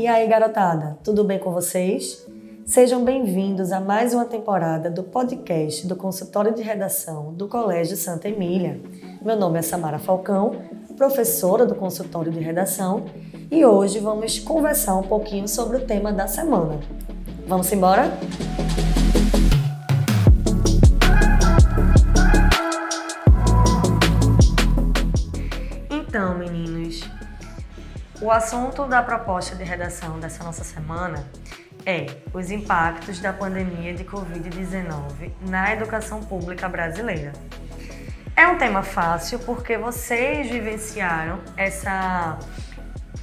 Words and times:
E 0.00 0.06
aí, 0.06 0.26
garotada, 0.26 0.96
tudo 1.04 1.22
bem 1.22 1.38
com 1.38 1.52
vocês? 1.52 2.26
Sejam 2.64 3.04
bem-vindos 3.04 3.70
a 3.70 3.80
mais 3.80 4.14
uma 4.14 4.24
temporada 4.24 4.90
do 4.90 5.02
podcast 5.02 5.86
do 5.86 5.94
Consultório 5.94 6.54
de 6.54 6.62
Redação 6.62 7.34
do 7.34 7.46
Colégio 7.46 7.98
Santa 7.98 8.26
Emília. 8.26 8.80
Meu 9.20 9.36
nome 9.36 9.58
é 9.58 9.62
Samara 9.62 9.98
Falcão, 9.98 10.52
professora 10.96 11.66
do 11.66 11.74
Consultório 11.74 12.32
de 12.32 12.40
Redação, 12.40 13.04
e 13.50 13.62
hoje 13.62 13.98
vamos 13.98 14.38
conversar 14.38 14.96
um 14.96 15.02
pouquinho 15.02 15.46
sobre 15.46 15.76
o 15.76 15.84
tema 15.84 16.10
da 16.10 16.26
semana. 16.26 16.80
Vamos 17.46 17.70
embora? 17.70 18.10
Então, 25.90 26.38
meninos, 26.38 27.02
o 28.20 28.30
assunto 28.30 28.86
da 28.86 29.02
proposta 29.02 29.56
de 29.56 29.64
redação 29.64 30.20
dessa 30.20 30.44
nossa 30.44 30.62
semana 30.62 31.24
é 31.86 32.06
os 32.34 32.50
impactos 32.50 33.18
da 33.18 33.32
pandemia 33.32 33.94
de 33.94 34.04
Covid-19 34.04 35.30
na 35.48 35.72
educação 35.72 36.20
pública 36.22 36.68
brasileira. 36.68 37.32
É 38.36 38.46
um 38.46 38.58
tema 38.58 38.82
fácil 38.82 39.38
porque 39.40 39.78
vocês 39.78 40.50
vivenciaram 40.50 41.40
essa, 41.56 42.38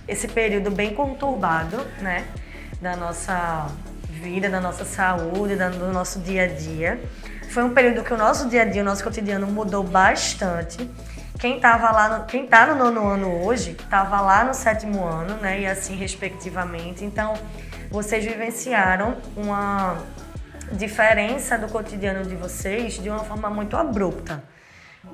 esse 0.08 0.28
período 0.28 0.72
bem 0.72 0.96
conturbado 0.96 1.78
né, 2.02 2.26
da 2.82 2.95
nossa 2.95 3.68
vida, 4.09 4.50
da 4.50 4.59
nossa 4.59 4.84
saúde, 4.84 5.56
do 5.56 5.94
nosso 5.94 6.20
dia 6.20 6.45
a 6.45 6.48
dia. 6.48 7.00
Foi 7.50 7.64
um 7.64 7.73
período 7.73 8.04
que 8.04 8.14
o 8.14 8.18
nosso 8.18 8.50
dia 8.50 8.64
a 8.64 8.66
dia, 8.66 8.82
o 8.82 8.86
nosso 8.86 9.04
cotidiano 9.04 9.45
mudou 9.45 9.84
bastante 9.84 10.90
quem 11.40 11.58
estava 11.58 11.91
lá, 11.91 12.18
no, 12.18 12.26
quem 12.26 12.46
está 12.46 12.66
no 12.66 12.76
nono 12.76 13.08
ano 13.08 13.45
hoje, 13.45 13.72
estava 13.72 14.20
lá 14.22 14.44
no 14.44 14.54
sétimo 14.54 15.05
ano, 15.05 15.36
né? 15.36 15.62
E 15.62 15.68
assim 15.68 15.95
respectivamente. 15.95 17.06
Então, 17.06 17.34
vocês 17.89 18.25
vivenciaram 18.25 19.17
uma 19.36 19.97
diferença 20.72 21.58
do 21.58 21.67
cotidiano 21.67 22.25
de 22.25 22.36
vocês 22.36 22.94
de 22.94 23.09
uma 23.09 23.23
forma 23.23 23.50
muito 23.50 23.78
abrupta. 23.78 24.44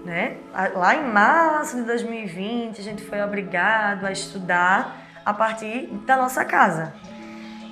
Né? 0.04 0.38
Lá 0.76 0.96
em 0.96 1.04
março 1.04 1.76
de 1.76 1.84
2020, 1.84 2.80
a 2.80 2.84
gente 2.84 3.04
foi 3.04 3.22
obrigado 3.22 4.06
a 4.06 4.12
estudar 4.12 4.98
a 5.24 5.34
partir 5.34 5.88
da 6.06 6.18
nossa 6.18 6.44
casa. 6.44 6.94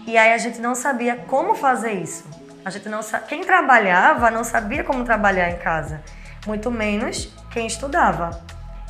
E 0.05 0.17
aí 0.17 0.33
a 0.33 0.37
gente 0.37 0.59
não 0.59 0.75
sabia 0.75 1.15
como 1.15 1.55
fazer 1.55 1.93
isso. 1.93 2.25
A 2.63 2.69
gente 2.69 2.87
não 2.87 2.99
quem 3.27 3.43
trabalhava 3.43 4.29
não 4.29 4.43
sabia 4.43 4.83
como 4.83 5.03
trabalhar 5.03 5.49
em 5.49 5.57
casa 5.57 6.01
muito 6.45 6.71
menos 6.71 7.31
quem 7.51 7.67
estudava. 7.67 8.41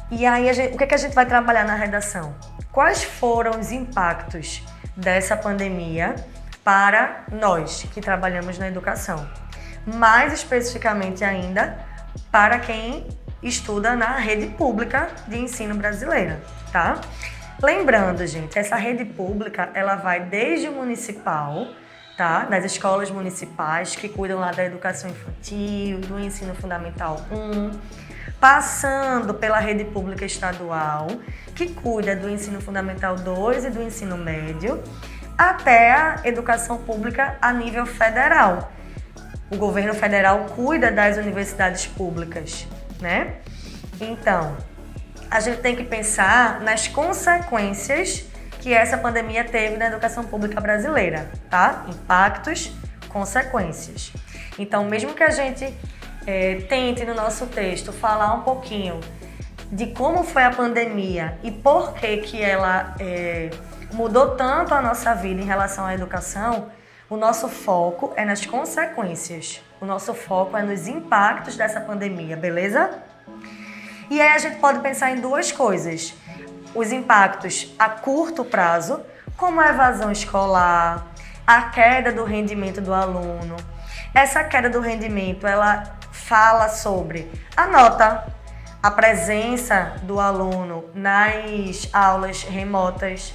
E 0.09 0.25
aí, 0.25 0.51
gente, 0.53 0.75
o 0.75 0.77
que, 0.77 0.83
é 0.83 0.87
que 0.87 0.95
a 0.95 0.97
gente 0.97 1.13
vai 1.13 1.25
trabalhar 1.25 1.65
na 1.65 1.75
redação? 1.75 2.35
Quais 2.71 3.03
foram 3.03 3.59
os 3.59 3.71
impactos 3.71 4.63
dessa 4.95 5.35
pandemia 5.35 6.15
para 6.63 7.23
nós 7.31 7.85
que 7.93 8.01
trabalhamos 8.01 8.57
na 8.57 8.67
educação? 8.67 9.27
Mais 9.85 10.33
especificamente 10.33 11.23
ainda, 11.23 11.79
para 12.31 12.59
quem 12.59 13.07
estuda 13.41 13.95
na 13.95 14.17
rede 14.17 14.47
pública 14.47 15.09
de 15.27 15.37
ensino 15.37 15.75
brasileira, 15.75 16.41
tá? 16.71 17.01
Lembrando, 17.61 18.25
gente, 18.25 18.57
essa 18.57 18.75
rede 18.75 19.05
pública, 19.05 19.69
ela 19.73 19.95
vai 19.95 20.19
desde 20.19 20.67
o 20.67 20.71
municipal, 20.71 21.67
tá? 22.17 22.45
Das 22.45 22.65
escolas 22.65 23.09
municipais 23.09 23.95
que 23.95 24.09
cuidam 24.09 24.39
lá 24.39 24.51
da 24.51 24.63
educação 24.63 25.09
infantil, 25.09 25.99
do 25.99 26.19
ensino 26.19 26.53
fundamental 26.55 27.21
1, 27.31 27.71
passando 28.39 29.33
pela 29.33 29.59
rede 29.59 29.85
pública 29.85 30.25
estadual, 30.25 31.07
que 31.55 31.73
cuida 31.73 32.15
do 32.15 32.29
ensino 32.29 32.59
fundamental 32.59 33.15
2 33.15 33.65
e 33.65 33.69
do 33.69 33.81
ensino 33.81 34.17
médio, 34.17 34.81
até 35.37 35.91
a 35.91 36.21
educação 36.23 36.77
pública 36.77 37.37
a 37.41 37.51
nível 37.51 37.85
federal. 37.85 38.71
O 39.49 39.57
governo 39.57 39.93
federal 39.93 40.45
cuida 40.55 40.91
das 40.91 41.17
universidades 41.17 41.85
públicas, 41.85 42.67
né? 42.99 43.35
Então, 43.99 44.55
a 45.29 45.39
gente 45.39 45.61
tem 45.61 45.75
que 45.75 45.83
pensar 45.83 46.61
nas 46.61 46.87
consequências 46.87 48.25
que 48.59 48.73
essa 48.73 48.97
pandemia 48.97 49.43
teve 49.43 49.77
na 49.77 49.87
educação 49.87 50.23
pública 50.23 50.61
brasileira, 50.61 51.29
tá? 51.49 51.85
Impactos, 51.87 52.71
consequências. 53.09 54.13
Então, 54.57 54.85
mesmo 54.85 55.13
que 55.13 55.23
a 55.23 55.31
gente 55.31 55.73
é, 56.25 56.55
tente 56.69 57.05
no 57.05 57.13
nosso 57.13 57.47
texto 57.47 57.91
falar 57.91 58.33
um 58.33 58.41
pouquinho 58.41 58.99
de 59.71 59.87
como 59.87 60.23
foi 60.23 60.43
a 60.43 60.51
pandemia 60.51 61.37
e 61.43 61.51
por 61.51 61.93
que 61.93 62.17
que 62.17 62.41
ela 62.41 62.95
é, 62.99 63.49
mudou 63.93 64.35
tanto 64.35 64.73
a 64.73 64.81
nossa 64.81 65.13
vida 65.13 65.41
em 65.41 65.45
relação 65.45 65.85
à 65.85 65.93
educação, 65.93 66.69
o 67.09 67.17
nosso 67.17 67.47
foco 67.47 68.13
é 68.15 68.25
nas 68.25 68.45
consequências. 68.45 69.61
O 69.79 69.85
nosso 69.85 70.13
foco 70.13 70.55
é 70.55 70.61
nos 70.61 70.87
impactos 70.87 71.57
dessa 71.57 71.81
pandemia, 71.81 72.37
beleza? 72.37 72.89
E 74.09 74.19
aí 74.21 74.29
a 74.29 74.37
gente 74.37 74.57
pode 74.57 74.79
pensar 74.79 75.11
em 75.11 75.21
duas 75.21 75.51
coisas 75.51 76.13
os 76.73 76.91
impactos 76.91 77.73
a 77.77 77.89
curto 77.89 78.45
prazo, 78.45 79.01
como 79.35 79.59
a 79.59 79.69
evasão 79.69 80.11
escolar, 80.11 81.07
a 81.45 81.63
queda 81.63 82.11
do 82.11 82.23
rendimento 82.23 82.79
do 82.79 82.93
aluno. 82.93 83.55
Essa 84.13 84.43
queda 84.43 84.69
do 84.69 84.81
rendimento, 84.81 85.47
ela 85.47 85.83
fala 86.11 86.67
sobre 86.67 87.31
a 87.55 87.65
nota, 87.67 88.27
a 88.83 88.91
presença 88.91 89.93
do 90.03 90.19
aluno 90.19 90.83
nas 90.93 91.87
aulas 91.93 92.43
remotas, 92.43 93.33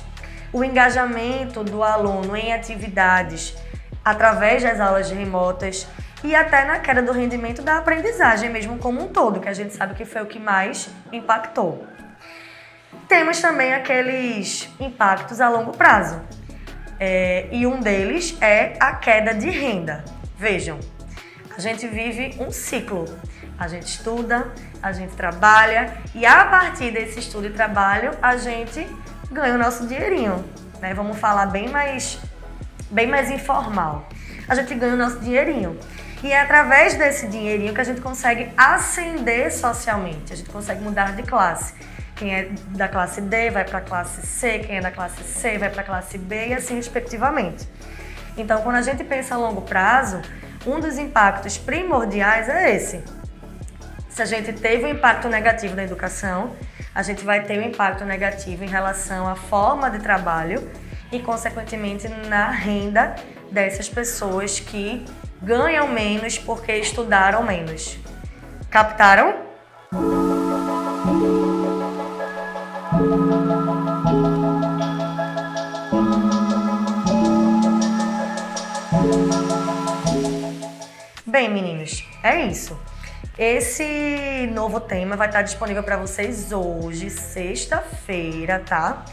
o 0.53 0.63
engajamento 0.63 1.65
do 1.65 1.83
aluno 1.83 2.37
em 2.37 2.53
atividades 2.53 3.57
através 4.05 4.63
das 4.63 4.79
aulas 4.79 5.11
remotas 5.11 5.89
e 6.23 6.35
até 6.35 6.65
na 6.67 6.79
queda 6.79 7.01
do 7.01 7.13
rendimento 7.13 7.63
da 7.63 7.79
aprendizagem 7.79 8.51
mesmo 8.51 8.79
como 8.79 9.03
um 9.03 9.09
todo, 9.09 9.41
que 9.41 9.49
a 9.49 9.55
gente 9.55 9.75
sabe 9.75 9.95
que 9.95 10.05
foi 10.05 10.23
o 10.23 10.27
que 10.27 10.39
mais 10.39 10.91
impactou. 11.11 11.87
Temos 13.09 13.41
também 13.41 13.73
aqueles 13.73 14.69
impactos 14.79 15.41
a 15.41 15.49
longo 15.49 15.73
prazo. 15.73 16.21
É, 16.99 17.47
e 17.53 17.67
um 17.67 17.79
deles 17.79 18.37
é 18.41 18.75
a 18.81 18.95
queda 18.95 19.35
de 19.35 19.51
renda. 19.51 20.05
Vejam, 20.39 20.79
a 21.57 21.61
gente 21.61 21.87
vive 21.87 22.37
um 22.39 22.51
ciclo. 22.51 23.07
A 23.59 23.69
gente 23.69 23.87
estuda, 23.87 24.53
a 24.83 24.93
gente 24.93 25.17
trabalha 25.17 25.97
e 26.15 26.27
a 26.27 26.45
partir 26.45 26.91
desse 26.91 27.21
estudo 27.21 27.47
e 27.47 27.51
trabalho 27.51 28.11
a 28.21 28.37
gente 28.37 28.87
ganha 29.33 29.55
o 29.55 29.59
nosso 29.59 29.87
dinheirinho. 29.87 30.45
Né? 30.79 30.93
Vamos 30.93 31.19
falar 31.19 31.47
bem 31.47 31.71
mais, 31.71 32.19
bem 32.91 33.07
mais 33.07 33.31
informal. 33.31 34.07
A 34.47 34.55
gente 34.55 34.75
ganha 34.75 34.93
o 34.93 34.97
nosso 34.97 35.21
dinheirinho. 35.21 35.79
E 36.23 36.33
é 36.33 36.41
através 36.43 36.97
desse 36.97 37.27
dinheirinho 37.29 37.73
que 37.73 37.81
a 37.81 37.85
gente 37.85 38.03
consegue 38.03 38.51
ascender 38.59 39.51
socialmente, 39.51 40.35
a 40.35 40.37
gente 40.37 40.51
consegue 40.51 40.83
mudar 40.83 41.17
de 41.17 41.23
classe. 41.23 41.73
Quem 42.15 42.35
é 42.35 42.49
da 42.69 42.89
classe 42.89 43.23
D 43.23 43.51
vai 43.51 43.65
para 43.65 43.79
a 43.79 43.83
classe 43.83 44.27
C, 44.27 44.59
quem 44.59 44.77
é 44.77 44.81
da 44.83 44.91
classe 44.91 45.23
C 45.23 45.57
vai 45.57 45.71
para 45.71 45.81
a 45.81 45.85
classe 45.85 46.19
B 46.19 46.49
e 46.49 46.55
assim 46.55 46.77
respectivamente. 46.77 47.67
Então, 48.37 48.63
quando 48.63 48.77
a 48.77 48.83
gente 48.83 49.03
pensa 49.03 49.35
a 49.35 49.39
longo 49.39 49.63
prazo, 49.63 50.21
um 50.67 50.81
dos 50.81 50.99
impactos 50.99 51.57
primordiais 51.57 52.49
é 52.49 52.75
esse. 52.75 53.03
Se 54.09 54.23
a 54.23 54.25
gente 54.25 54.53
teve 54.53 54.85
um 54.85 54.89
impacto 54.89 55.29
negativo 55.29 55.77
na 55.77 55.85
educação, 55.85 56.55
a 56.95 57.03
gente 57.03 57.25
vai 57.25 57.43
ter 57.43 57.59
um 57.59 57.63
impacto 57.63 58.05
negativo 58.05 58.65
em 58.65 58.69
relação 58.69 59.29
à 59.29 59.37
forma 59.37 59.91
de 59.91 59.99
trabalho 59.99 60.71
e, 61.13 61.21
consequentemente, 61.21 62.09
na 62.09 62.51
renda 62.51 63.15
dessas 63.51 63.89
pessoas 63.89 64.59
que 64.59 65.05
ganham 65.43 65.89
menos 65.89 66.39
porque 66.39 66.73
estudaram 66.73 67.43
menos. 67.43 67.99
Captaram? 68.71 69.47
Bem, 81.37 81.51
meninos, 81.51 82.03
é 82.23 82.47
isso. 82.47 82.81
Esse 83.39 84.51
novo 84.55 84.81
tema 84.81 85.17
vai 85.17 85.27
estar 85.27 85.43
disponível 85.43 85.83
para 85.83 85.99
vocês 85.99 86.51
hoje, 86.51 87.11
sexta-feira, 87.11 88.63
tá? 88.67 89.05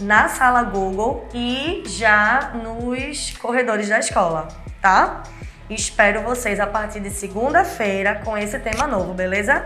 Na 0.00 0.28
sala 0.28 0.64
Google 0.64 1.28
e 1.32 1.84
já 1.86 2.50
nos 2.60 3.30
corredores 3.38 3.88
da 3.88 4.00
escola, 4.00 4.48
tá? 4.82 5.22
Espero 5.70 6.22
vocês 6.22 6.58
a 6.58 6.66
partir 6.66 6.98
de 6.98 7.10
segunda-feira 7.10 8.20
com 8.24 8.36
esse 8.36 8.58
tema 8.58 8.88
novo, 8.88 9.14
beleza? 9.14 9.64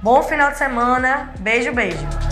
Bom 0.00 0.22
final 0.22 0.52
de 0.52 0.58
semana, 0.58 1.34
beijo, 1.40 1.72
beijo! 1.72 2.29